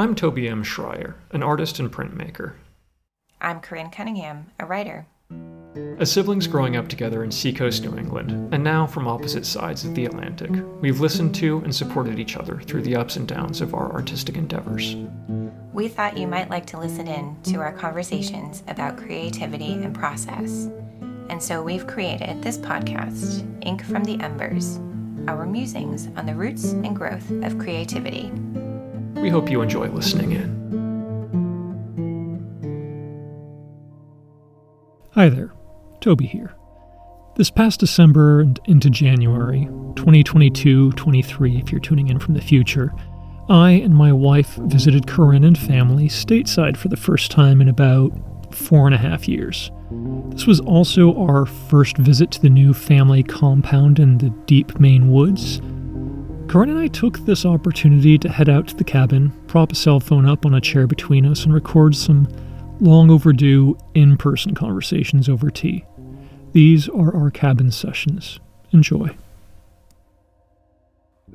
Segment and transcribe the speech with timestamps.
[0.00, 0.64] I'm Toby M.
[0.64, 2.54] Schreier, an artist and printmaker.
[3.38, 5.06] I'm Corinne Cunningham, a writer.
[5.98, 9.94] As siblings growing up together in Seacoast, New England, and now from opposite sides of
[9.94, 13.74] the Atlantic, we've listened to and supported each other through the ups and downs of
[13.74, 14.96] our artistic endeavors.
[15.74, 20.70] We thought you might like to listen in to our conversations about creativity and process.
[21.28, 24.78] And so we've created this podcast, Ink from the Embers,
[25.28, 28.32] our musings on the roots and growth of creativity.
[29.20, 30.60] We hope you enjoy listening in.
[35.12, 35.52] Hi there,
[36.00, 36.54] Toby here.
[37.36, 42.94] This past December and into January, 2022 23, if you're tuning in from the future,
[43.50, 48.12] I and my wife visited Corinne and family stateside for the first time in about
[48.54, 49.70] four and a half years.
[50.30, 55.12] This was also our first visit to the new family compound in the deep Maine
[55.12, 55.60] woods,
[56.50, 60.00] Corinne and I took this opportunity to head out to the cabin, prop a cell
[60.00, 62.26] phone up on a chair between us, and record some
[62.80, 65.84] long overdue in person conversations over tea.
[66.50, 68.40] These are our cabin sessions.
[68.72, 69.10] Enjoy.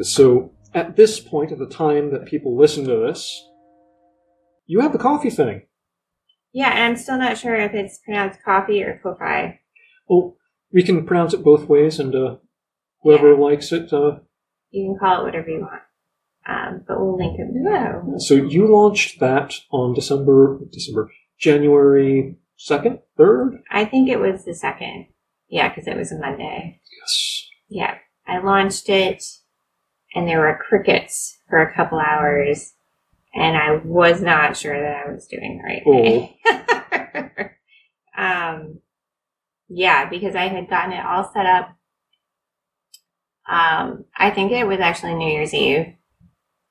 [0.01, 3.41] So, at this point, at the time that people listen to this,
[4.65, 5.61] you have the Ko-fi thing.
[6.51, 9.61] Yeah, and I'm still not sure if it's pronounced coffee or coffee.
[10.09, 10.35] Well,
[10.73, 12.35] we can pronounce it both ways, and uh,
[13.01, 13.39] whoever yeah.
[13.39, 14.17] likes it uh,
[14.75, 15.81] you can call it whatever you want.
[16.47, 18.17] Um, but we'll link it below.
[18.19, 23.61] So you launched that on December, December, January 2nd, 3rd?
[23.71, 25.07] I think it was the 2nd.
[25.49, 26.81] Yeah, because it was a Monday.
[27.01, 27.47] Yes.
[27.67, 27.95] Yeah.
[28.27, 29.23] I launched it
[30.13, 32.73] and there were crickets for a couple hours
[33.33, 37.49] and I was not sure that I was doing the right thing.
[38.17, 38.21] Oh.
[38.21, 38.79] um,
[39.67, 41.75] yeah, because I had gotten it all set up
[43.47, 45.93] um, I think it was actually New Year's Eve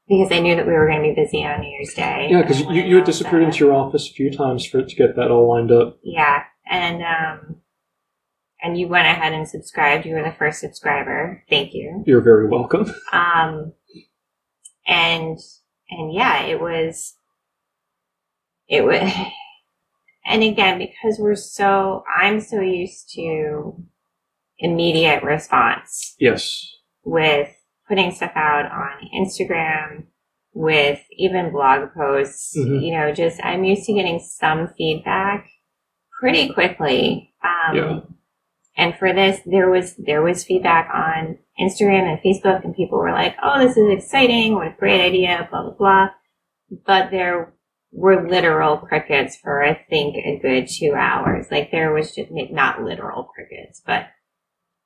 [0.09, 2.29] because I knew that we were going to be busy on New Year's Day.
[2.31, 3.47] Yeah, because you, you had disappeared that.
[3.47, 5.99] into your office a few times for it to get that all lined up.
[6.03, 7.57] Yeah, and um,
[8.63, 10.05] and you went ahead and subscribed.
[10.05, 11.45] You were the first subscriber.
[11.49, 12.03] Thank you.
[12.07, 12.93] You're very welcome.
[13.13, 13.73] Um,
[14.87, 15.39] and
[15.91, 17.15] and yeah, it was
[18.69, 19.11] it was,
[20.27, 23.83] and again because we're so I'm so used to
[24.59, 26.15] immediate response.
[26.19, 26.67] Yes.
[27.05, 27.51] With
[27.89, 30.07] putting stuff out on Instagram,
[30.55, 32.77] with even blog posts, mm-hmm.
[32.77, 35.51] you know, just I'm used to getting some feedback
[36.21, 37.35] pretty quickly.
[37.43, 38.01] Um, yeah.
[38.77, 43.13] And for this, there was there was feedback on Instagram and Facebook, and people were
[43.13, 44.55] like, "Oh, this is exciting!
[44.55, 46.09] What a great idea!" Blah blah blah.
[46.85, 47.55] But there
[47.93, 51.47] were literal crickets for I think a good two hours.
[51.51, 54.09] Like there was just not literal crickets, but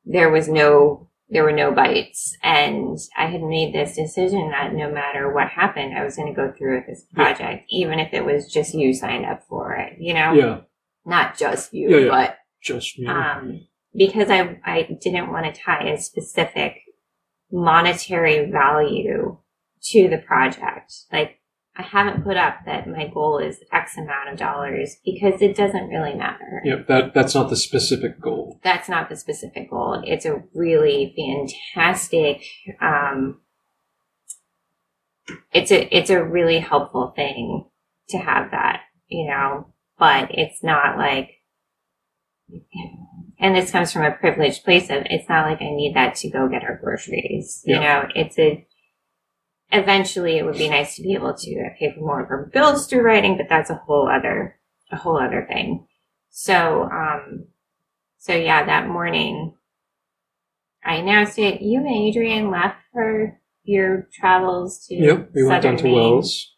[0.05, 2.37] there was no there were no bites.
[2.43, 6.41] And i had made this decision that no matter what happened i was going to
[6.41, 7.81] go through with this project yeah.
[7.83, 10.33] even if it was just you signed up for it you know?
[10.33, 10.61] Yeah.
[11.05, 12.09] Not just you yeah, yeah.
[12.09, 13.67] but just me um
[13.97, 16.83] because i i didn't want to tie a specific
[17.51, 19.39] monetary value
[19.83, 20.93] to the project.
[21.13, 21.41] Like
[21.79, 25.89] I haven't put up that my goal is X amount of dollars because it doesn't
[25.89, 26.61] really matter.
[26.65, 28.59] Yeah, that that's not the specific goal.
[28.65, 30.03] That's not the specific goal.
[30.05, 32.43] It's a really fantastic.
[32.81, 33.43] Um,
[35.53, 37.69] it's a it's a really helpful thing
[38.09, 41.31] to have that, you know, but it's not like.
[43.41, 46.31] And this comes from a privileged place of it's not like I need that to
[46.31, 47.63] go get our groceries.
[47.65, 48.67] You know, it's a
[49.71, 52.87] eventually it would be nice to be able to pay for more of her bills
[52.87, 54.59] through writing, but that's a whole other,
[54.91, 55.87] a whole other thing.
[56.31, 57.47] So, um,
[58.19, 59.55] so yeah, that morning
[60.85, 61.61] I announced it.
[61.61, 65.95] You and Adrian left for your travels to Yep, we went down to Maine.
[65.95, 66.55] Wells.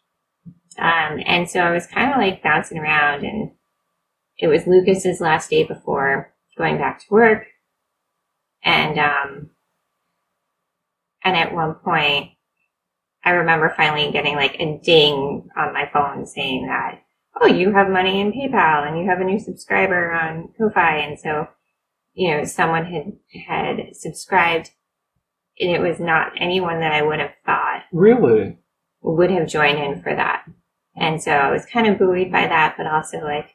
[0.77, 3.51] Um, and so I was kind of like bouncing around and
[4.37, 7.45] it was Lucas's last day before going back to work.
[8.63, 9.49] And, um,
[11.23, 12.31] and at one point
[13.23, 17.01] I remember finally getting like a ding on my phone saying that,
[17.39, 20.97] oh, you have money in PayPal and you have a new subscriber on Ko-Fi.
[20.97, 21.47] And so,
[22.13, 23.13] you know, someone had,
[23.47, 24.71] had subscribed
[25.59, 28.57] and it was not anyone that I would have thought really
[29.01, 30.45] would have joined in for that.
[30.95, 33.49] And so I was kind of buoyed by that, but also like,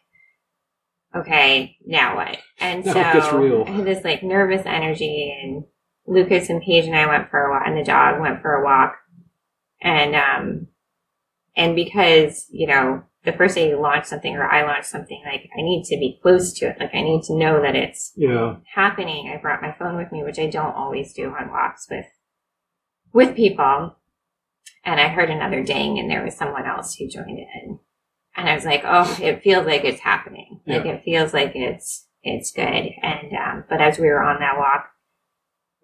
[1.14, 2.38] okay, now what?
[2.60, 5.64] And now so I had this like nervous energy and
[6.06, 8.64] Lucas and Paige and I went for a walk and the dog went for a
[8.64, 8.96] walk
[9.80, 10.66] and, um,
[11.56, 15.48] and because, you know, the first day you launch something or I launch something, like
[15.58, 16.76] I need to be close to it.
[16.78, 18.56] Like I need to know that it's yeah.
[18.72, 19.32] happening.
[19.34, 22.06] I brought my phone with me, which I don't always do on walks with,
[23.12, 23.96] with people.
[24.84, 27.78] and I heard another ding, and there was someone else who joined in,
[28.36, 30.60] and I was like, oh, it feels like it's happening.
[30.66, 30.92] Like Yeah.
[30.92, 32.64] it feels like it's it's good.
[33.02, 34.90] And um, but as we were on that walk,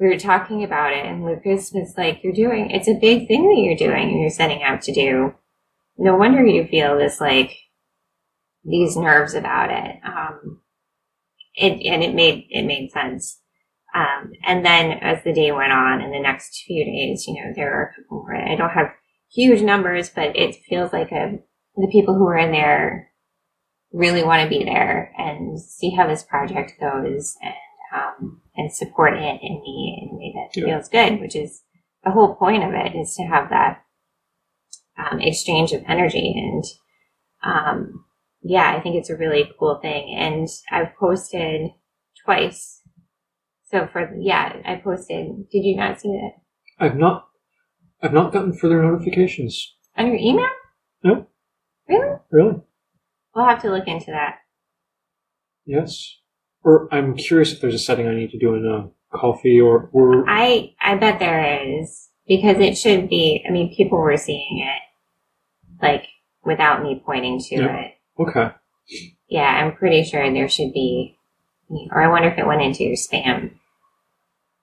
[0.02, 3.48] we were talking about it, and Lucas was like, "You're doing it's a big thing
[3.48, 5.32] that you're doing, and you're setting out to do.
[5.96, 7.56] No wonder you feel this like
[8.64, 10.60] these nerves about it." Um,
[11.54, 13.40] it and it made it made sense.
[13.94, 17.52] Um, and then as the day went on, in the next few days, you know,
[17.54, 18.34] there are a couple more.
[18.34, 18.92] I don't have
[19.32, 21.38] huge numbers, but it feels like a,
[21.76, 23.12] the people who are in there
[23.92, 27.54] really want to be there and see how this project goes and
[27.94, 30.66] um, and support it in me in a way that Yeah.
[30.76, 31.62] feels good, which is
[32.04, 33.82] the whole point of it is to have that
[34.98, 36.64] um, exchange of energy and
[37.44, 38.04] um,
[38.42, 40.14] yeah, I think it's a really cool thing.
[40.16, 41.70] And I've posted
[42.24, 42.80] twice.
[43.64, 45.48] So for yeah, I posted.
[45.50, 46.32] Did you not see it
[46.78, 47.26] I've not,
[48.02, 49.74] I've not gotten further notifications.
[49.96, 50.48] on your email?
[51.04, 51.26] No,
[51.88, 52.16] Really?
[52.30, 52.60] really.
[53.34, 54.36] We'll have to look into that.
[55.64, 56.16] Yes.
[56.64, 59.90] Or I'm curious if there's a setting I need to do in a coffee or
[59.92, 63.44] or I I bet there is because it should be.
[63.46, 66.04] I mean, people were seeing it like
[66.44, 67.76] without me pointing to Yeah.
[67.80, 67.92] it.
[68.18, 68.50] okay.
[69.28, 71.16] Yeah, I'm pretty sure there should be.
[71.90, 73.52] Or I wonder if it went into your spam.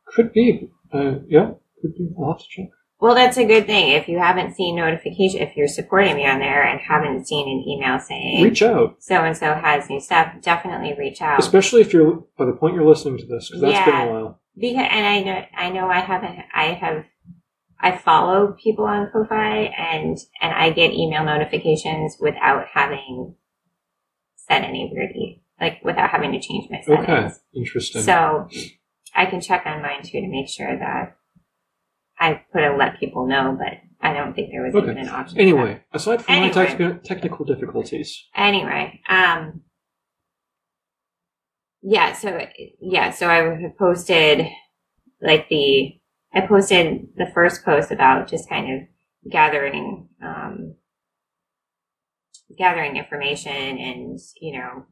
[0.05, 0.69] Could be.
[0.93, 2.09] Uh, yeah, could be.
[2.19, 2.69] I'll have to check.
[3.01, 3.91] Well, that's a good thing.
[3.91, 7.63] If you haven't seen notification, if you're supporting me on there and haven't seen an
[7.67, 11.39] email saying Reach out, so and so has new stuff, definitely reach out.
[11.39, 14.03] especially if you're by the point you're listening to this, because that's been Yeah.
[14.03, 14.41] a while.
[14.57, 17.05] because and I know I know I haven't I have
[17.81, 23.35] I follow people on Ko-fi and and I get email notifications without having
[24.35, 25.11] said any weird
[25.61, 27.03] like without having to change my settings.
[27.07, 28.01] Okay, interesting.
[28.01, 28.49] So
[29.15, 31.15] I can check on mine too to make sure that
[32.19, 34.91] I put a let people know, but I don't think there was Okay.
[34.91, 35.39] even an option.
[35.39, 36.47] Anyway, aside from Anyway.
[36.55, 39.61] my technical technical difficulties, anyway, um,
[41.81, 42.39] yeah, so
[42.81, 44.47] yeah, so I posted
[45.21, 45.95] like the
[46.33, 50.75] I posted the first post about just kind of gathering um,
[52.57, 54.85] gathering information and you know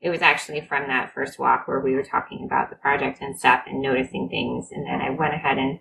[0.00, 3.38] it was actually from that first walk where we were talking about the project and
[3.38, 5.78] stuff and noticing things and then I went ahead and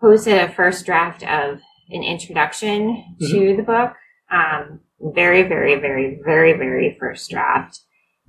[0.00, 1.60] posted a first draft of
[1.90, 3.94] an introduction to the book
[4.30, 7.80] um, very, very, very, very, very first draft.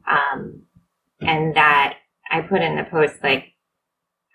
[0.10, 0.64] Um,
[1.22, 1.98] and that
[2.32, 3.46] I put in the post, like,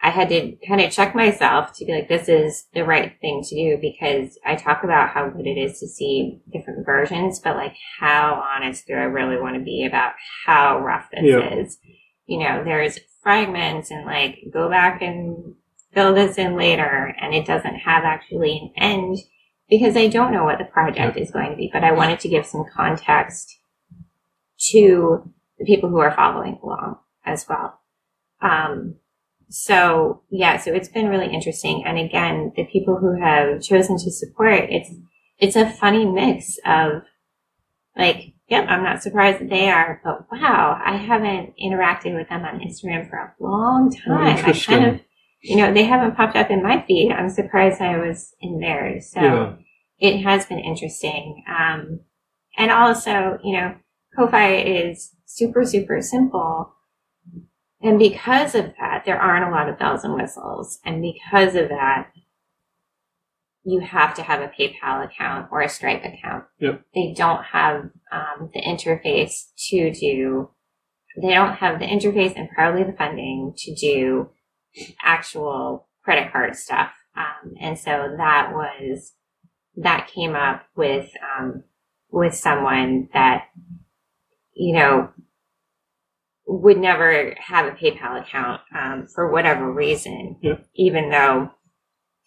[0.03, 3.43] I had to kind of check myself to be like, this is the right thing
[3.43, 7.57] to do because I talk about how good it is to see different versions, but
[7.57, 10.13] like, how honest do I really want to be about
[10.45, 11.55] how rough this Yeah.
[11.55, 11.79] is?
[12.27, 15.55] You know, there's fragments and like, go back and
[15.95, 19.19] fill this in later, and it doesn't have actually an end
[19.71, 22.29] because I don't know what the project is going to be, but I wanted to
[22.29, 23.59] give some context
[24.71, 27.81] to the people who are following along as well.
[28.41, 28.97] Um,
[29.49, 31.85] so yeah, so it's been really interesting.
[31.87, 34.91] And again, the people who have chosen to support, it's,
[35.39, 37.03] it's a funny mix of
[37.97, 42.45] like, yep, I'm not surprised that they are, but wow, I haven't interacted with them
[42.45, 44.45] on Instagram for a long time.
[44.45, 45.01] I kind of,
[45.45, 47.13] you know, they haven't popped up in my feed.
[47.13, 49.11] I'm surprised I was in theirs.
[49.13, 49.57] So yeah,
[49.99, 51.45] it has been interesting.
[51.47, 52.01] Um,
[52.57, 53.75] and also, you know,
[54.17, 56.73] Ko-Fi is super, super simple.
[57.83, 60.79] And because of that, there aren't a lot of bells and whistles.
[60.83, 62.11] And because of that,
[63.65, 66.45] you have to have a PayPal account or a Stripe account.
[66.59, 66.85] Yep.
[66.95, 70.49] They don't have um, the interface to do,
[71.21, 74.31] they don't have the interface and probably the funding to do
[75.03, 76.93] actual credit card stuff.
[77.17, 79.13] Um, and so that was,
[79.77, 81.65] that came up with, um,
[82.11, 83.47] with someone that,
[84.55, 85.11] you know,
[86.47, 90.37] would never have a PayPal account um, for whatever reason.
[90.43, 90.59] Yeah.
[90.75, 91.51] Even though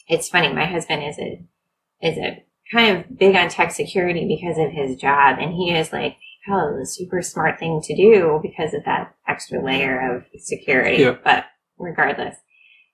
[0.07, 1.45] it's funny, my husband is a
[2.01, 5.93] is a kind of big on tech security because of his job, and he is
[5.93, 10.25] like PayPal is a super smart thing to do because of that extra layer of
[10.41, 11.03] security.
[11.03, 11.17] Yeah.
[11.23, 11.45] But
[11.77, 12.37] regardless,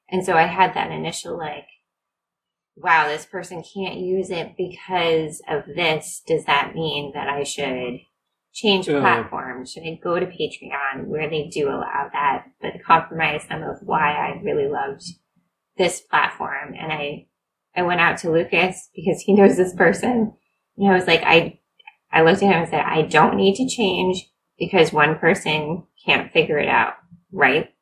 [0.10, 1.66] and so I had that initial like.
[2.75, 6.24] Wow, this person can't use it because of this.
[6.25, 8.00] Does that mean that I should
[8.52, 9.00] change Yeah.
[9.00, 9.66] platform?
[9.66, 14.13] Should I go to Patreon where they do allow that, but compromise some of why
[14.13, 15.04] I really loved
[15.78, 16.74] this platform?
[16.74, 17.28] And I,
[17.75, 20.34] I went out to Lucas because he knows this person.
[20.78, 21.60] And I was like, I,
[22.12, 26.32] I looked at him and said, I don't need to change because one person can't
[26.32, 26.94] figure it out.
[27.32, 27.73] Right.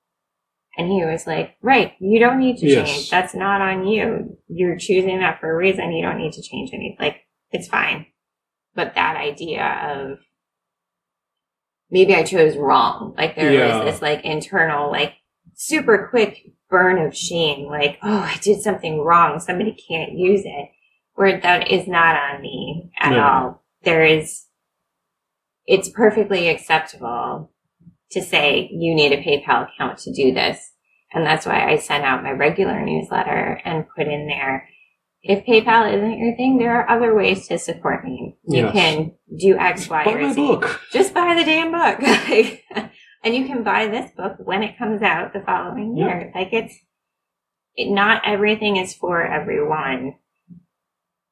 [0.81, 2.89] And he was like, right, you don't need to Yes.
[2.89, 3.09] change.
[3.11, 4.35] That's not on you.
[4.47, 5.91] You're choosing that for a reason.
[5.91, 6.97] You don't need to change anything.
[6.99, 7.17] Like,
[7.51, 8.07] it's fine.
[8.73, 10.17] But that idea of
[11.91, 13.13] maybe I chose wrong.
[13.15, 13.83] Like there Yeah.
[13.83, 15.13] was this like internal, like
[15.53, 17.67] super quick burn of shame.
[17.67, 19.39] Like, oh, I did something wrong.
[19.39, 20.69] Somebody can't use it.
[21.13, 23.21] Where that is not on me at No.
[23.21, 23.63] all.
[23.83, 24.47] There is,
[25.67, 27.51] it's perfectly acceptable
[28.11, 30.70] to say you need a PayPal account to do this.
[31.13, 34.67] And that's why I sent out my regular newsletter and put in there.
[35.23, 38.37] If PayPal isn't your thing, there are other ways to support me.
[38.47, 38.73] You Yes.
[38.73, 40.35] can do X, Y, Buy or Z.
[40.47, 40.81] book.
[40.91, 42.01] Just buy the damn book.
[43.23, 46.05] and you can buy this book when it comes out the following Yeah.
[46.07, 46.31] year.
[46.33, 46.75] Like it's,
[47.75, 50.15] it, not everything is for everyone.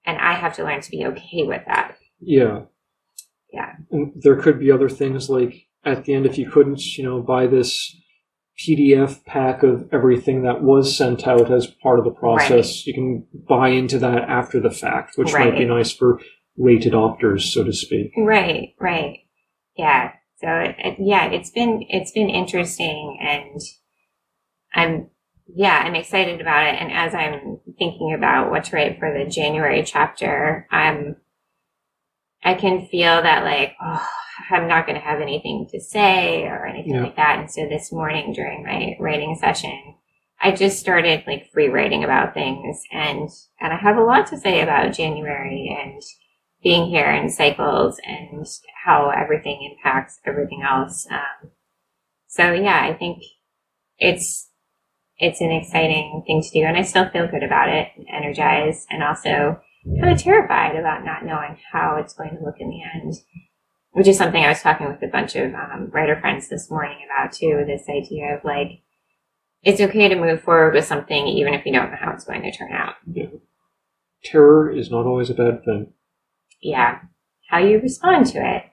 [0.06, 1.98] And I have to learn to be okay with that.
[2.20, 2.64] Yeah.
[3.52, 3.74] Yeah.
[3.92, 7.22] And there could be other things like at the end, if you couldn't, you know,
[7.22, 7.96] buy this
[8.60, 13.26] PDF pack of everything that was sent out as part of the process, you can
[13.48, 16.20] buy into that after the fact, which might be nice for
[16.58, 18.12] late adopters, so to speak.
[18.18, 19.20] Right, right.
[19.78, 20.12] Yeah.
[20.42, 23.62] So it, it- yeah, it's been it's been interesting and
[24.74, 25.10] I'm
[25.56, 29.30] yeah, I'm excited about it and as I'm thinking about what to write for the
[29.30, 31.16] January chapter, I'm
[32.44, 34.08] I can feel that like oh,
[34.50, 37.04] I'm not going to have anything to say or anything Yeah.
[37.04, 37.40] like that.
[37.40, 39.96] And so this morning during my writing session,
[40.42, 43.30] I just started like free writing about things and
[43.60, 46.02] and I have a lot to say about January and
[46.64, 48.46] being here in cycles and
[48.86, 51.08] how everything impacts everything else.
[51.10, 51.52] Um,
[52.28, 53.24] so yeah, I think
[53.98, 54.50] it's
[55.18, 58.88] it's an exciting thing to do, and I still feel good about it, and energized,
[58.90, 59.60] and also
[60.00, 63.16] kind of terrified about not knowing how it's going to look in the end.
[63.92, 66.98] Which is something I was talking with a bunch of um, writer friends this morning
[67.06, 67.64] about too.
[67.66, 68.82] This idea of like
[69.64, 72.44] it's okay to move forward with something even if you don't know how it's going
[72.44, 72.96] to turn out.
[74.24, 75.92] Terror is not always a bad thing.
[76.62, 77.00] yeah,
[77.50, 78.64] how you respond to it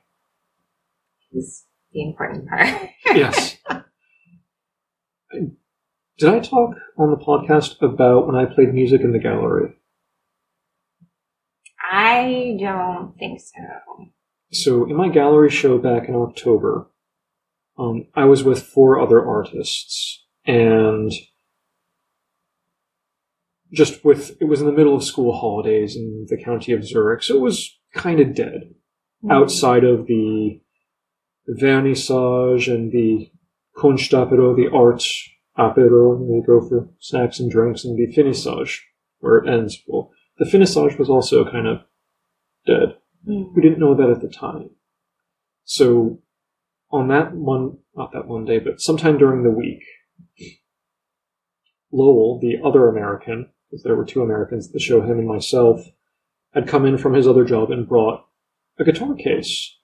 [1.33, 2.69] is the important part.
[3.15, 3.57] Yes.
[6.19, 9.76] Did I talk on the podcast about when I played music in the gallery?
[11.91, 14.07] I don't think so.
[14.53, 16.89] So in my gallery show back in October,
[17.79, 21.13] um, I was with four other artists, and
[23.73, 27.23] just with it was in the middle of school holidays in the county of Zurich,
[27.23, 28.75] so it was kind of dead
[29.31, 30.61] outside of the
[31.61, 33.31] vernissage and the
[33.77, 35.05] Kunstapero, the art
[35.59, 38.79] apero, and they go for snacks and drinks, and the finissage,
[39.19, 39.83] where it ends.
[39.87, 41.79] Well, the finissage was also kind of
[42.67, 42.97] dead.
[43.29, 43.55] Mm.
[43.55, 44.71] We didn't know that at the time.
[45.65, 46.21] So
[46.91, 49.83] on that one, not that one day, but sometime during the week,
[51.93, 55.81] Lowell, the other American, because there were two Americans at the show, him and myself,
[56.53, 58.27] had come in from his other job and brought
[58.79, 59.77] a guitar case.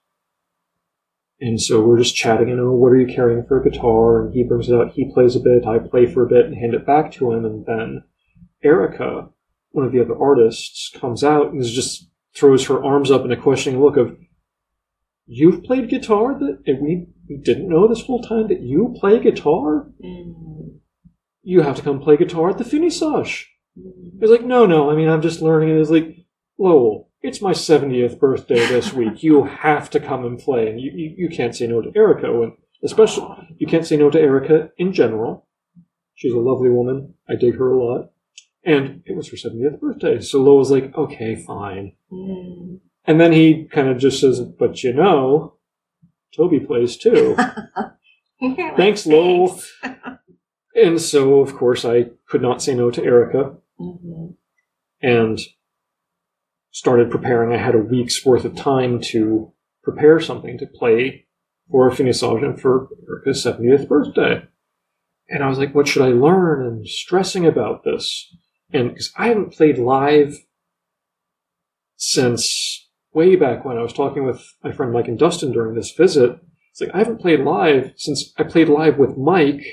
[1.39, 4.21] And so we're just chatting, and oh, what are you carrying for a guitar?
[4.21, 6.55] And he brings it out, he plays a bit, I play for a bit and
[6.55, 8.03] hand it back to him, and then
[8.63, 9.29] Erica,
[9.73, 13.37] one of the other artists, comes out and just throws her arms up in a
[13.37, 14.15] questioning look of,
[15.25, 17.07] You've played guitar that and we,
[17.41, 19.87] didn't know this whole time that you play guitar?
[20.03, 20.79] Mm.
[21.41, 23.45] You have to come play guitar at the finissage.
[23.79, 24.19] Mm.
[24.19, 26.17] He like, No, no, I mean I'm just learning and it's like,
[26.59, 29.23] Lowell, it's my seventieth birthday this week.
[29.23, 32.27] You have to come and play and you, you, you can't say no to Erica
[32.41, 32.53] and
[32.83, 35.47] especially you can't say no to Erica in general.
[36.15, 37.15] She's a lovely woman.
[37.27, 38.11] I dig her a lot.
[38.65, 40.21] And it was her 70th birthday.
[40.21, 41.93] So Lowell was like, okay, fine.
[42.11, 42.79] Mm.
[43.05, 45.55] And then he kind of just says, but you know,
[46.35, 47.35] Toby plays too.
[48.77, 49.59] Thanks, Lowell.
[50.75, 54.35] and so, of course, I could not say no to Erica Mhm.
[55.01, 55.39] and
[56.71, 57.53] started preparing.
[57.53, 59.51] I had a week's worth of time to
[59.83, 61.25] prepare something to play
[61.69, 64.43] for a finissage and for Erica's 70th birthday.
[65.29, 66.65] And I was like, what should I learn?
[66.65, 68.33] And stressing about this.
[68.73, 70.35] And because I haven't played live
[71.95, 75.91] since way back when I was talking with my friend Mike and Dustin during this
[75.91, 76.39] visit.
[76.71, 79.63] It's like, I haven't played live since I played live with Mike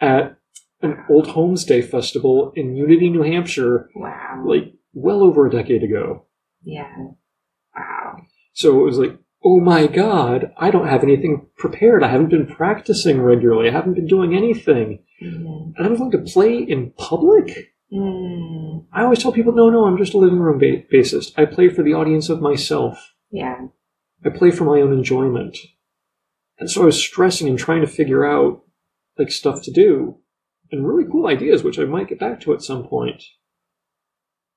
[0.00, 0.36] at
[0.80, 4.44] an Old Homes Day festival in Unity, New Hampshire, Wow.
[4.46, 6.26] like well over a decade ago.
[6.62, 6.88] yeah.
[7.76, 8.16] Wow.
[8.52, 12.02] So it was like, oh my god, I don't have anything prepared.
[12.02, 13.68] I haven't been practicing regularly.
[13.68, 15.04] I haven't been doing anything.
[15.22, 15.72] Mhm.
[15.76, 17.69] And I'm going to play in public?
[17.92, 18.86] Mm.
[18.92, 21.32] I always tell people, no, no, I'm just a living room ba- bassist.
[21.36, 23.12] I play for the audience of myself.
[23.30, 23.66] Yeah.
[24.24, 25.56] I play for my own enjoyment.
[26.58, 28.62] And so I was stressing and trying to figure out
[29.18, 30.16] like stuff to do.
[30.72, 33.22] and really cool ideas, which I might get back to at some point.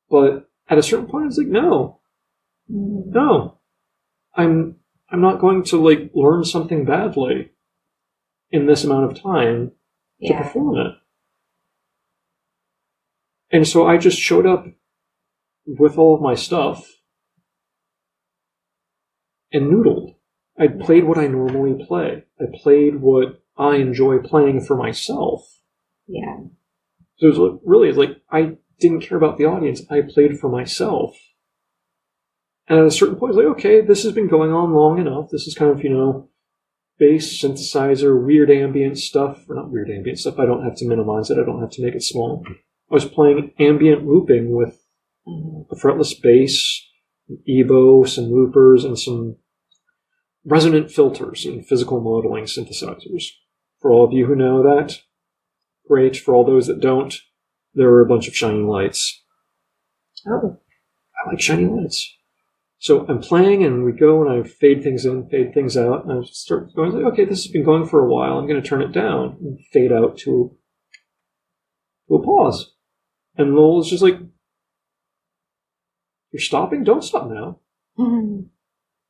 [0.10, 2.02] But at a certain point, it's like, no,
[2.68, 3.58] no,
[4.36, 4.76] I'm
[5.10, 7.52] I'm not going to like learn something badly
[8.52, 9.72] in this amount of time
[10.22, 10.94] to perform it.
[13.54, 14.66] And so I just showed up
[15.66, 16.90] with all of my stuff
[19.52, 20.16] and noodled.
[20.60, 22.24] I played what I normally play.
[22.42, 25.42] I played what I enjoy playing for myself.
[26.08, 26.38] Yeah.
[27.18, 29.84] So it was like, really, like I didn't care about the audience.
[29.90, 31.16] I played for myself.
[32.68, 35.30] And at a certain point, it's like, okay, this has been going on long enough.
[35.32, 36.30] This is kind of, you know,
[36.98, 40.40] bass synthesizer, weird ambient stuff, or not weird ambient stuff.
[40.40, 41.38] I don't have to minimize it.
[41.38, 42.44] I don't have to make it small.
[42.94, 44.80] I was playing ambient looping with
[45.28, 46.80] uh, a fretless bass,
[47.50, 49.38] EBow, some loopers, and some
[50.46, 53.30] resonant filters and physical modeling synthesizers.
[53.82, 55.00] For all of you who know that,
[55.88, 56.16] great.
[56.16, 57.16] For all those that don't,
[57.74, 59.24] there are a bunch of shiny lights.
[60.28, 60.60] Oh.
[61.26, 62.16] I like shiny lights.
[62.78, 66.12] So I'm playing and we go and I fade things in, fade things out, and
[66.12, 68.38] I start going like, okay, this has been going for a while.
[68.38, 70.56] I'm going to turn it down and fade out to,
[72.08, 72.73] to a pause.
[73.36, 74.18] And Lowell is just like,
[76.32, 76.84] you're stopping?
[76.84, 77.60] Don't stop now.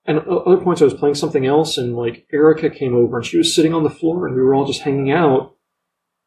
[0.06, 3.25] And at other points, I was playing something else, and like Erica came over, and
[3.25, 5.56] she was sitting on the floor, and we were all just hanging out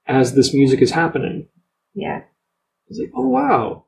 [0.07, 1.49] as this music is happening.
[1.93, 2.21] Yeah.
[2.23, 3.85] I was like, oh wow,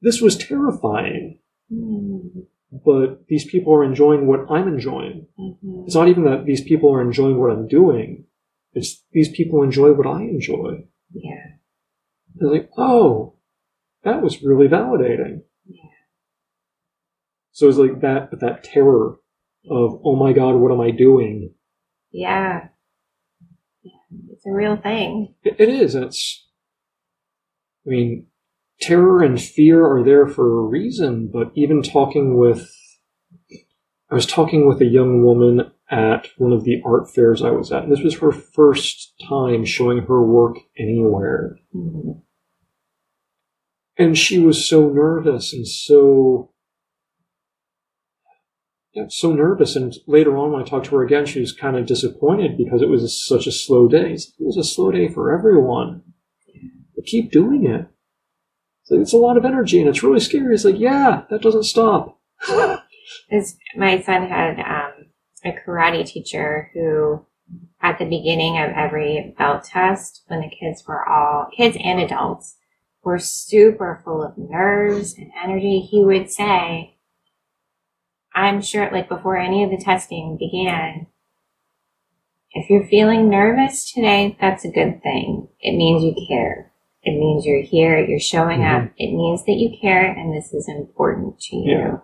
[0.00, 2.46] this was terrifying, Mhm.
[2.72, 5.26] but these people are enjoying what I'm enjoying.
[5.38, 5.84] Mhm.
[5.84, 8.24] It's not even that these people are enjoying what I'm doing;
[8.72, 10.86] it's these people enjoy what I enjoy.
[11.12, 11.56] Yeah.
[12.36, 13.34] Was like, oh,
[14.04, 15.42] that was really validating.
[15.66, 15.90] Yeah.
[17.52, 19.18] So it's like that, but that terror
[19.70, 21.52] of, oh my god, what am I doing?
[22.12, 22.68] Yeah.
[23.82, 23.92] Yeah.
[24.32, 25.34] It's a real thing.
[25.44, 26.46] It, it is, and it's.
[27.86, 28.26] I mean,
[28.80, 32.70] terror and fear are there for a reason, but even talking with.
[34.10, 37.72] I was talking with a young woman at one of the art fairs I was
[37.72, 41.56] at, and this was her first time showing her work anywhere.
[41.74, 42.22] Mhm.
[43.98, 46.52] And she was so nervous and so.
[48.92, 49.76] Yeah, so nervous.
[49.76, 52.82] And later on, when I talked to her again, she was kind of disappointed because
[52.82, 54.14] it was such a slow day.
[54.14, 56.02] It was a slow day for everyone.
[56.96, 57.86] But keep doing it.
[58.82, 60.54] It's, like, it's a lot of energy and it's really scary.
[60.54, 62.18] It's like, yeah, that doesn't stop.
[63.30, 64.99] Is my son had um,
[65.44, 67.24] a karate teacher who,
[67.80, 72.56] at the beginning of every belt test, when the kids were all kids and adults
[73.02, 76.96] were super full of nerves and energy, he would say,
[78.34, 81.06] "I'm sure, like before any of the testing began."
[82.52, 85.48] If you're feeling nervous today, that's a good thing.
[85.60, 86.72] It means you care.
[87.02, 88.82] It means you're here, you're showing up.
[88.82, 88.94] Mm-hmm.
[88.98, 91.78] It means that you care and this is important to you.
[91.78, 91.98] Yeah.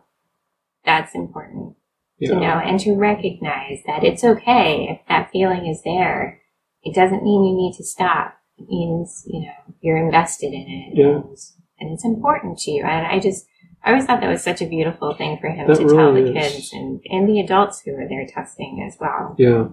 [0.84, 1.76] That's important
[2.18, 2.58] You know?
[2.64, 6.40] and to recognize that it's okay if that feeling is there.
[6.82, 8.34] It doesn't mean you need to stop.
[8.58, 11.16] It means, you know, you're invested in it Yeah.
[11.16, 11.36] and,
[11.78, 12.84] and it's important to you.
[12.84, 13.44] And I just,
[13.84, 16.26] I always thought that was such a beautiful thing for him That to tell the
[16.26, 16.52] is.
[16.52, 19.34] kids and, and the adults who were there testing as well.
[19.38, 19.68] Yeah.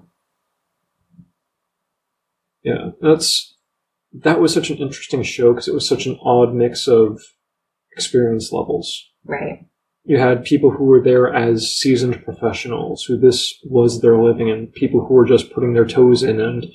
[2.64, 3.56] Yeah, that's
[4.14, 7.22] that was such an interesting show because it was such an odd mix of
[7.96, 9.10] experience levels.
[9.26, 9.66] Right.
[10.06, 14.74] You had people who were there as seasoned professionals, who this was their living, and
[14.74, 16.42] people who were just putting their toes in.
[16.42, 16.66] And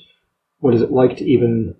[0.57, 1.75] what is it like to even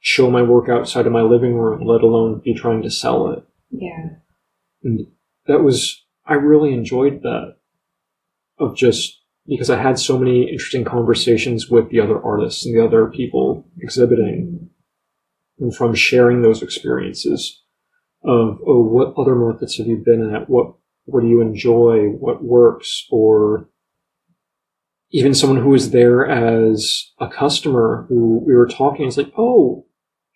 [0.00, 3.44] show my work outside of my living room, let alone be trying to sell it?
[3.70, 4.08] Yeah.
[4.82, 5.06] And
[5.46, 7.56] that was, I really enjoyed that.
[8.58, 12.82] Of just, because I had so many interesting conversations with the other artists and the
[12.82, 14.70] other people exhibiting.
[15.58, 17.62] And from sharing those experiences
[18.24, 20.48] of, oh, what other markets have you been at?
[20.48, 20.72] What,
[21.06, 22.08] what do you enjoy?
[22.08, 23.06] What works?
[23.10, 23.68] Or
[25.10, 29.86] even someone who was there as a customer who we were talking, it's like, oh,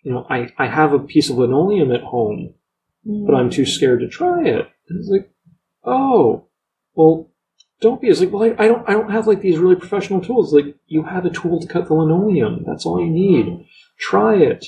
[0.03, 2.55] you know, I, I have a piece of linoleum at home
[3.05, 4.69] but I'm too scared to try it.
[4.89, 5.31] And it's like,
[5.85, 6.47] oh,
[6.95, 7.31] well,
[7.81, 8.09] don't be.
[8.09, 10.53] It's like, well, I, I don't, I don't have like these really professional tools.
[10.53, 12.65] Like, you have a tool to cut the linoleum.
[12.67, 13.67] That's all you need.
[13.99, 14.67] Try it.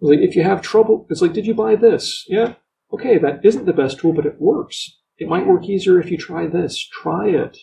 [0.00, 2.24] Like, if you have trouble, it's like, did you buy this?
[2.28, 2.54] Yeah.
[2.92, 4.98] Okay, that isn't the best tool, but it works.
[5.20, 6.84] It might work easier if you try this.
[7.02, 7.56] Try it.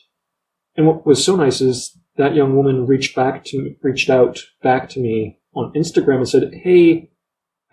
[0.78, 4.88] And what was so nice is that young woman reached back to, reached out back
[4.90, 7.10] to me on Instagram and said, hey,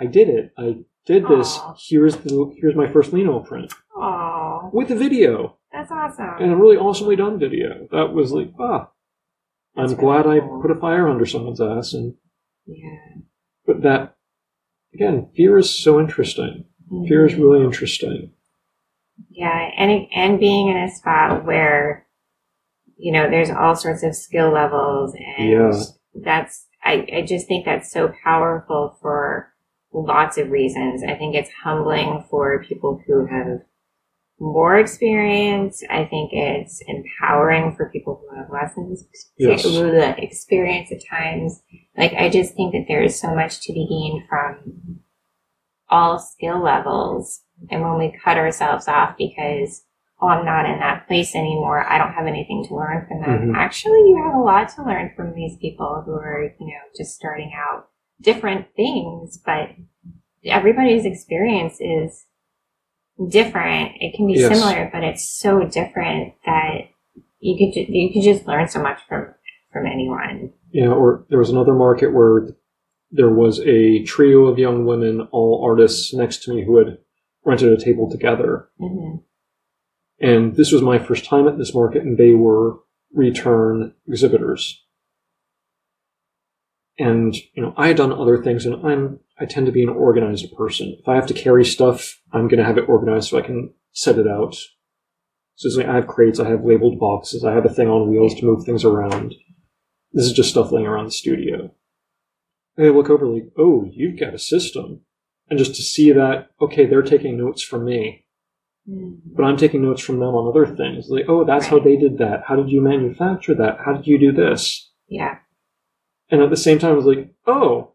[0.01, 0.53] I did it.
[0.59, 1.61] I did this.
[1.89, 6.37] Here's the here's my first Lino print Oh, with a video that's awesome.
[6.41, 7.87] and a really awesomely done video.
[7.93, 8.89] That was like ah,
[9.77, 12.15] That's I'm glad really I put a fire under someone's ass and
[12.67, 13.21] Yeah.
[13.67, 14.17] But that,
[14.95, 16.65] again, fear is so interesting.
[16.91, 17.07] Mm-hmm.
[17.09, 18.33] Fear is really interesting.
[19.31, 22.07] Yeah, and and being in a spot where,
[22.97, 25.73] you know, there's all sorts of skill levels, and yeah.
[26.15, 29.53] that's I I just think that's so powerful for
[29.93, 31.03] lots of reasons.
[31.03, 33.61] I think it's humbling for people who have
[34.41, 35.83] more experience.
[35.89, 38.73] I think it's empowering for people who have less
[39.39, 39.65] yes.
[40.19, 41.63] experience at times.
[41.97, 45.01] Like, I just think that there is so much to be gained from
[45.89, 47.43] all skill levels.
[47.71, 49.85] And when we cut ourselves off because,
[50.21, 53.49] oh, I'm not in that place anymore, I don't have anything to learn from them.
[53.49, 53.55] Mm-hmm.
[53.57, 57.15] Actually, you have a lot to learn from these people who are, you know, just
[57.15, 57.89] starting out
[58.21, 59.71] different things, but
[60.45, 62.27] everybody's experience is
[63.29, 63.93] different.
[64.01, 64.53] It can be yes.
[64.53, 66.89] similar, but it's so different that
[67.41, 69.35] you could ju- you could just learn so much from
[69.73, 70.53] from anyone.
[70.73, 72.49] Yeah, or there was another market where
[73.15, 76.99] there was a trio of young women, all artists, next to me who had
[77.45, 78.69] rented a table together.
[78.81, 79.19] Mm-hmm.
[80.21, 82.79] And this was my first time at this market, and they were
[83.13, 84.83] return exhibitors.
[86.99, 89.89] And you know, I had done other things, and I'm I tend to be an
[89.89, 90.97] organized person.
[90.99, 93.75] If I have to carry stuff, I'm going to have it organized so I can
[93.93, 94.57] set it out.
[95.57, 98.11] So it's like I have crates, I have labeled boxes, I have a thing on
[98.11, 99.35] wheels to move things around.
[100.13, 101.73] This is just stuff laying around the studio.
[102.77, 105.01] And I look over like, oh, you've got a system.
[105.49, 108.25] And just to see that, okay, they're taking notes from me.
[108.89, 109.35] Mm-hmm.
[109.35, 111.07] But I'm taking notes from them on other things.
[111.09, 112.43] Like, oh, that's how they did that.
[112.47, 113.79] How did you manufacture that?
[113.85, 114.91] How did you do this?
[115.09, 115.39] Yeah.
[116.31, 117.93] And at the same time, I was like, oh,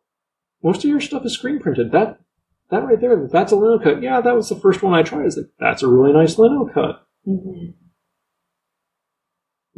[0.63, 1.92] most of your stuff is screen printed.
[1.92, 2.20] That
[2.70, 4.02] that right there, that's a lino cut.
[4.02, 5.26] Yeah, that was the first one I tried.
[5.26, 7.06] Is like that's a really nice lino cut.
[7.28, 7.72] Mm-hmm.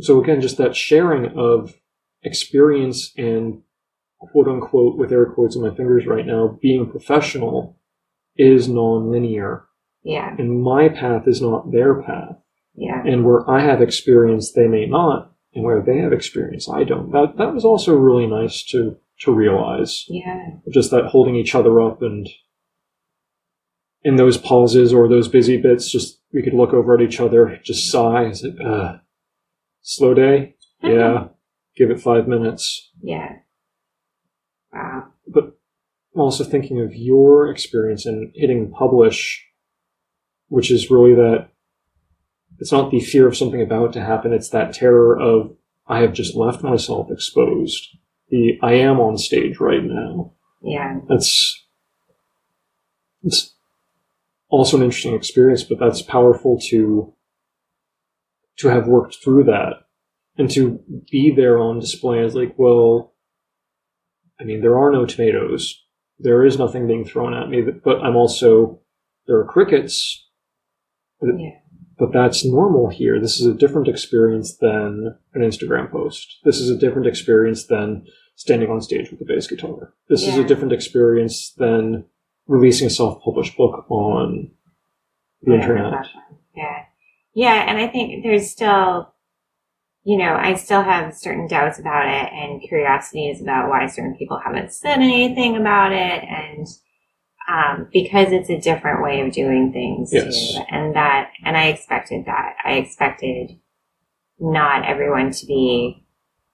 [0.01, 1.75] So again, just that sharing of
[2.23, 3.61] experience and
[4.31, 7.77] quote unquote, with air quotes on my fingers right now, being professional
[8.37, 9.65] is non-linear.
[10.03, 10.35] Yeah.
[10.37, 12.37] And my path is not their path.
[12.75, 13.01] Yeah.
[13.05, 17.11] And where I have experience, they may not, and where they have experience, I don't.
[17.11, 20.05] That that was also really nice to to realize.
[20.07, 20.51] Yeah.
[20.71, 22.27] Just that holding each other up and
[24.03, 27.59] in those pauses or those busy bits, just we could look over at each other,
[27.63, 28.25] just sigh.
[28.25, 28.97] Is it uh,
[29.81, 30.55] slow day?
[30.83, 31.27] Yeah.
[31.77, 32.89] Give it five minutes.
[33.03, 33.33] Yeah.
[34.73, 35.07] Wow.
[35.27, 35.57] But
[36.15, 39.45] also thinking of your experience in hitting publish,
[40.47, 41.49] which is really that
[42.59, 45.55] it's not the fear of something about to happen, it's that terror of
[45.87, 47.97] I have just left myself exposed
[48.29, 50.33] the I am on stage right now.
[50.61, 50.99] Yeah.
[51.07, 51.65] That's
[53.23, 53.55] it's
[54.49, 57.13] also an interesting experience, but that's powerful to
[58.57, 59.73] to have worked through that
[60.37, 60.79] and to
[61.11, 63.13] be there on display as like, well,
[64.41, 65.79] I mean, there are no tomatoes.
[66.19, 68.81] There is nothing being thrown at me, but I'm also
[69.27, 70.27] there are crickets.
[71.19, 71.51] But, yeah.
[71.99, 73.19] but that's normal here.
[73.19, 76.39] This is a different experience than an Instagram post.
[76.43, 79.93] This is a different experience than standing on stage with a bass guitar.
[80.09, 80.33] This yeah.
[80.33, 82.05] is a different experience than
[82.47, 84.49] releasing a self-published book on
[85.43, 86.07] the yeah, internet.
[86.55, 86.83] Yeah.
[87.33, 89.10] Yeah, and I think there's still,
[90.03, 94.39] you know, I still have certain doubts about it and curiosities about why certain people
[94.43, 96.67] haven't said anything about it and
[97.49, 100.53] um, because it's a different way of doing things yes.
[100.53, 100.61] too.
[100.69, 102.55] And that, and I expected that.
[102.63, 103.59] I expected
[104.39, 106.01] not everyone to be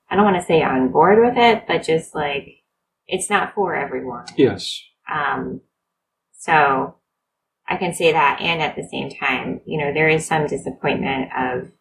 [0.10, 2.64] I don't want to say on board with it, but just like
[3.08, 4.26] it's not for everyone.
[4.38, 4.82] Yes.
[5.12, 5.62] Um,
[6.34, 6.96] so
[7.68, 11.30] I can say that, and at the same time, you know, there is some disappointment
[11.38, 11.72] of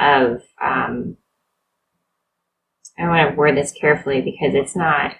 [0.00, 1.16] of um,
[2.98, 5.12] I want to word this carefully because it's not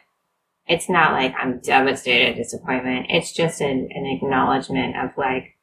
[0.66, 3.06] it's not like I'm devastated disappointment.
[3.08, 5.56] It's just an, an acknowledgement of like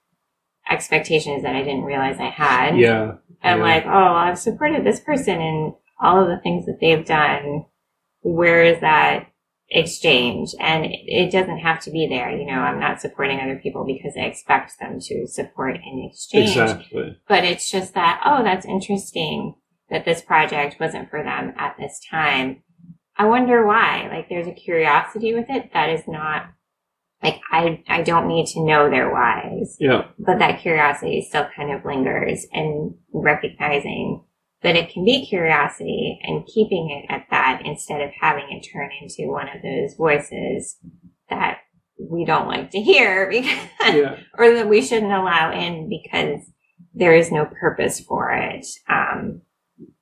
[0.70, 2.78] expectations that I didn't realize I had.
[2.78, 3.16] Yeah.
[3.42, 3.66] And yeah.
[3.66, 7.66] like, oh, I've supported this person and all of the things that they've done,
[8.22, 9.28] where is that
[9.74, 10.54] exchange?
[10.60, 12.32] And it doesn't have to be there.
[12.32, 16.52] You know, I'm not supporting other people because I expect them to support in exchange.
[16.52, 17.20] Exactly.
[17.28, 19.56] But it's just that, oh, that's interesting
[19.90, 22.64] that this project wasn't for them at this time.
[23.18, 24.08] I wonder why.
[24.12, 26.48] Like there's a curiosity with it that is not
[27.22, 29.78] like I I don't need to know their whys.
[29.80, 30.08] Yeah.
[30.20, 34.24] But that curiosity still kind of lingers and recognizing
[34.64, 38.90] that it can be curiosity and keeping it at that instead of having it turn
[39.02, 40.78] into one of those voices
[41.30, 41.58] that
[42.00, 43.58] we don't like to hear because,
[43.94, 44.18] yeah.
[44.38, 46.42] or that we shouldn't allow in because
[46.94, 48.66] there is no purpose for it.
[48.90, 49.42] Um,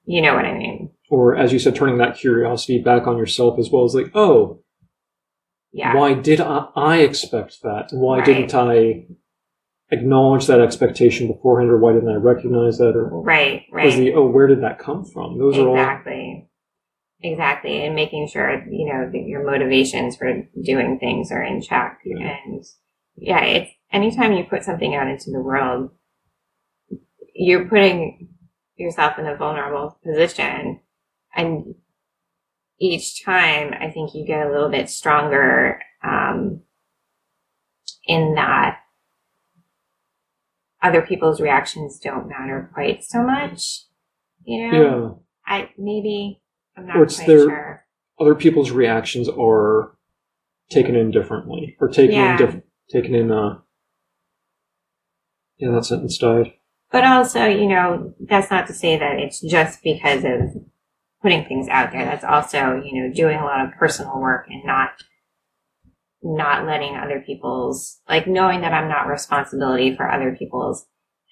[0.06, 0.92] you know what I mean?
[1.10, 4.64] or as you said, turning that curiosity back on yourself as well as like, oh,
[5.74, 5.94] Yeah.
[5.96, 7.90] why did I, I expect that?
[7.92, 8.26] Why Right.
[8.26, 9.08] didn't I
[9.92, 12.96] acknowledge that expectation beforehand, or why didn't I recognize that?
[12.96, 13.98] Or Right, was right.
[13.98, 15.38] the oh, where did that come from?
[15.38, 16.48] Those are all exactly.
[17.24, 17.86] Exactly.
[17.86, 22.00] And making sure, you know, that your motivations for doing things are in check.
[22.04, 22.36] Yeah.
[22.46, 22.64] And
[23.16, 25.92] yeah, it's anytime you put something out into the world,
[27.36, 28.30] you're putting
[28.76, 30.80] yourself in a vulnerable position.
[31.36, 31.76] And
[32.80, 36.62] each time, I think you get a little bit stronger um,
[38.08, 38.80] in that
[40.82, 43.84] other people's reactions don't matter quite so much.
[44.44, 45.54] You know, yeah.
[45.56, 46.42] I maybe
[46.76, 47.86] I'm not quite their- sure.
[48.20, 49.98] Other people's reactions are
[50.70, 52.32] taken in differently, or taken Yeah.
[52.32, 53.32] in diff- taken in.
[53.32, 53.60] Uh,
[55.58, 56.54] yeah, that sentence died.
[56.92, 60.62] But also, you know, that's not to say that it's just because of
[61.22, 62.04] putting things out there.
[62.04, 64.90] That's also, you know, doing a lot of personal work and not
[66.24, 70.86] not letting other people's like knowing that I'm not responsibility for other people's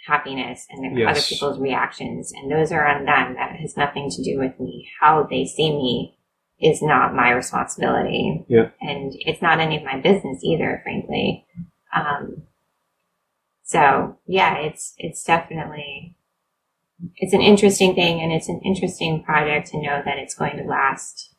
[0.07, 1.09] happiness and Yes.
[1.09, 3.35] other people's reactions and those are on them.
[3.35, 4.89] That has nothing to do with me.
[4.99, 6.17] How they see me
[6.59, 8.43] is not my responsibility.
[8.47, 8.69] Yeah.
[8.81, 11.45] And it's not any of my business either, frankly.
[11.95, 12.43] Um,
[13.63, 16.15] so yeah, it's it's definitely
[17.15, 20.63] it's an interesting thing and it's an interesting project to know that it's going to
[20.63, 21.33] last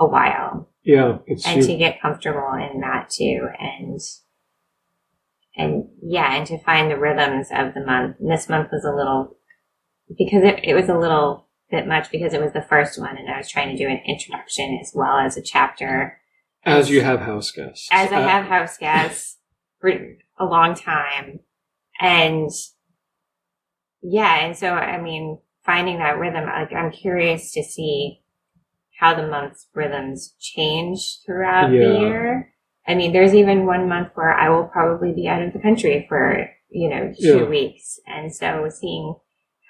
[0.00, 4.00] a while Yeah, it's and to get comfortable in that too and
[5.54, 8.96] and yeah and to find the rhythms of the month and this month was a
[8.96, 9.36] little
[10.16, 13.28] because it, it was a little bit much because it was the first one and
[13.28, 16.18] i was trying to do an introduction as well as a chapter
[16.64, 17.88] as you have house guests.
[17.92, 19.38] as I Uh, have house guests
[19.80, 19.90] for
[20.38, 21.40] a long time.
[22.00, 22.50] And
[24.02, 28.20] yeah, and so I mean, finding that rhythm, like I'm curious to see
[28.98, 31.80] how the month's rhythms change throughout Yeah.
[31.88, 32.52] the year.
[32.86, 36.04] I mean, there's even one month where I will probably be out of the country
[36.08, 37.44] for, you know, two Yeah.
[37.44, 38.00] weeks.
[38.06, 39.14] And so seeing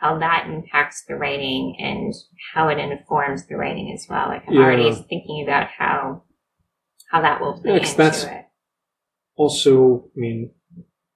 [0.01, 2.15] how that impacts the writing and
[2.55, 4.29] how it informs the writing as well.
[4.29, 4.63] Like I'm Yeah.
[4.63, 6.23] already thinking about how
[7.11, 8.45] how that will play Yeah, that's- it.
[9.37, 10.51] also, I mean,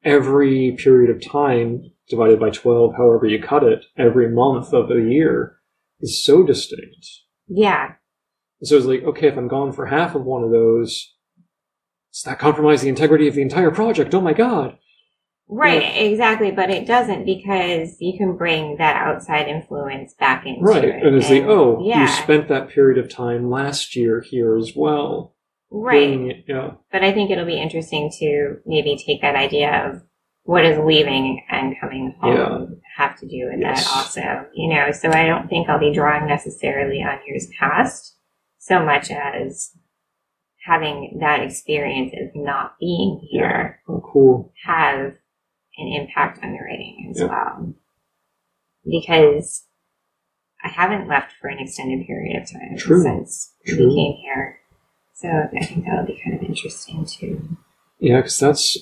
[0.04, 5.02] every period of time divided by 12, however you cut it, every month of the
[5.02, 5.56] year
[6.00, 7.06] is so distinct.
[7.46, 7.92] Yeah,
[8.62, 11.12] And so it's like, okay, if I'm gone for half of one of those,
[12.12, 14.14] does that compromise the integrity of the entire project?
[14.14, 14.78] Oh my god.
[15.48, 16.52] right, exactly.
[16.52, 20.84] But it doesn't because you can bring that outside influence back into Right.
[20.84, 21.02] it.
[21.04, 24.72] And it's like, oh, yeah, you spent that period of time last year here as
[24.76, 25.34] well.
[25.74, 26.44] right.
[26.46, 26.72] Yeah.
[26.92, 30.02] But I think it'll be interesting to maybe take that idea of
[30.44, 32.66] what does leaving and coming home Yeah.
[33.04, 33.84] have to do with Yes.
[33.90, 34.92] that also, you know?
[34.92, 38.16] So I don't think I'll be drawing necessarily on years past
[38.64, 39.72] so much as
[40.64, 43.80] having that experience of not being here.
[43.88, 44.52] Oh, cool.
[44.64, 45.14] have
[45.78, 47.26] an impact on your writing as Yeah.
[47.26, 47.74] well.
[48.88, 49.66] Because
[50.62, 53.02] I haven't left for an extended period of time True.
[53.02, 53.88] since True.
[53.88, 54.60] we came here.
[55.14, 57.56] So I think that'll be kind of interesting too.
[57.98, 58.76] Yeah, because that's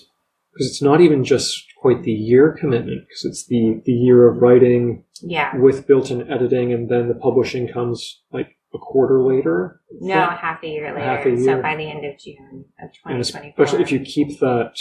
[0.53, 4.43] because it's not even just quite the year commitment because it's the the year of
[4.43, 5.57] writing Yeah.
[5.57, 9.81] with built-in editing, and then the publishing comes like a quarter later.
[10.01, 11.01] No, half a year later.
[11.07, 13.65] Half a So by the end of June of and 2024.
[13.65, 14.73] especially if you keep that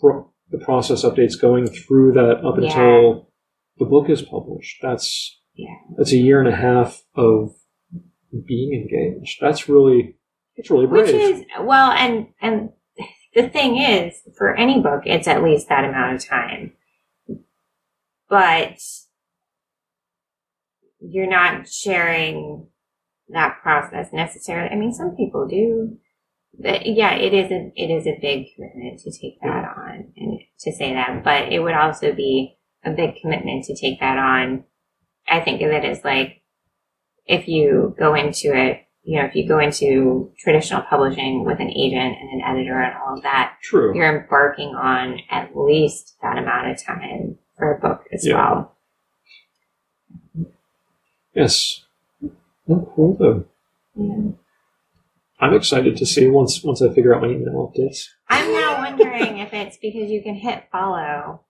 [0.00, 2.68] pro- the process updates going through that up Yeah.
[2.68, 3.30] until
[3.78, 4.78] the book is published.
[4.82, 5.74] That's Yeah.
[5.96, 7.54] that's a year and a half of
[8.46, 9.38] being engaged.
[9.40, 10.16] That's really
[10.56, 11.06] that's really brave.
[11.06, 12.70] Which is well, and and
[13.34, 16.72] the thing is, for any book, it's at least that amount of time.
[18.28, 18.78] But
[21.00, 22.68] you're not sharing
[23.28, 24.70] that process necessarily.
[24.70, 25.98] I mean, some people do.
[26.58, 30.40] But yeah, it is a it is a big commitment to take that on and
[30.60, 34.64] to say that, but it would also be a big commitment to take that on.
[35.28, 36.42] I think of it as like
[37.26, 41.70] if you go into it you know, if you go into traditional publishing with an
[41.70, 43.94] agent and an editor and all of that, True.
[43.94, 48.34] you're embarking on at least that amount of time for a book as Yeah.
[48.36, 48.76] well.
[51.34, 51.83] Yes.
[52.68, 53.44] Oh, cool though.
[53.94, 54.32] Yeah.
[55.40, 58.04] I'm excited to see once once I figure out my email updates.
[58.28, 61.42] I'm now wondering if it's because you can hit follow.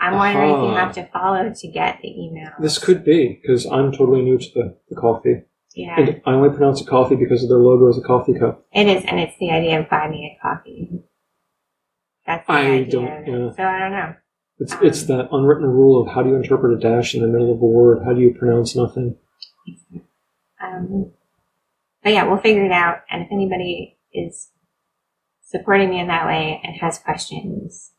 [0.00, 2.50] I'm wondering if you have to follow to get the email.
[2.60, 5.42] This could be because I'm totally new to the, the coffee,
[5.74, 8.66] yeah, and I only pronounce it coffee because of their logo as a coffee cup.
[8.72, 10.90] it is, and it's the idea of buy me a coffee.
[12.26, 12.86] That's the I idea.
[12.90, 13.50] don't- of yeah.
[13.56, 14.14] So I don't know.
[14.58, 17.28] It's it's um, that unwritten rule of how do you interpret a dash in the
[17.28, 18.02] middle of a word?
[18.04, 19.16] How do you pronounce nothing?
[20.62, 21.12] Um,
[22.02, 22.98] but yeah, we'll figure it out.
[23.10, 24.50] And if anybody is
[25.44, 27.92] supporting me in that way and has questions,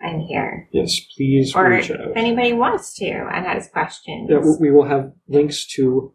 [0.00, 0.68] I'm here.
[0.72, 4.28] Yes, please Or reach if anybody wants to and has questions.
[4.30, 6.14] Yeah, we- we will have links to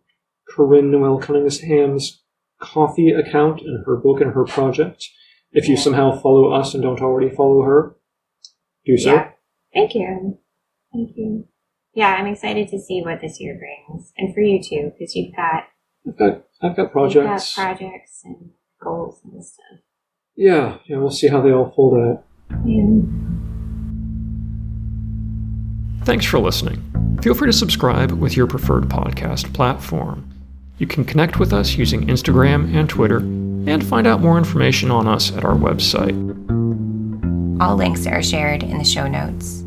[0.49, 2.23] Corinne Noel Cunningham's
[2.59, 5.05] Ko-fi account and her book and her project.
[5.51, 5.81] If you Yeah.
[5.81, 7.95] somehow follow us and don't already follow her,
[8.85, 9.13] do so.
[9.13, 9.31] Yeah.
[9.73, 10.37] Thank you.
[10.91, 11.47] Thank you.
[11.97, 14.13] Yeah, I'm excited to see what this year brings.
[14.19, 15.63] And for you too, because you've got,
[16.07, 17.55] I've got I've got you've got projects.
[17.55, 19.79] projects and goals and stuff.
[20.35, 22.23] yeah, yeah, we'll see how they all fold out.
[22.67, 23.01] Yeah.
[26.05, 27.17] Thanks for listening.
[27.23, 30.29] Feel free to subscribe with your preferred podcast platform.
[30.77, 35.07] You can connect with us using Instagram and Twitter, and find out more information on
[35.07, 36.15] us at our website.
[37.59, 39.63] All links are shared in the show notes.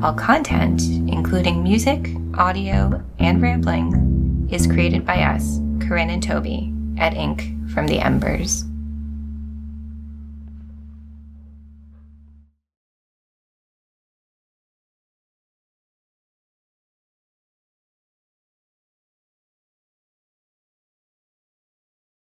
[0.00, 7.14] All content, including music, audio, and rambling, is created by us, Corinne and Toby, at
[7.14, 8.67] Ink from the Embers.